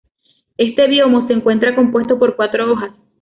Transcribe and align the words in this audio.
Este 0.57 0.89
biombo 0.89 1.27
se 1.27 1.33
encuentra 1.33 1.75
compuesto 1.75 2.17
por 2.17 2.35
cuatro 2.35 2.71
hojas. 2.73 2.91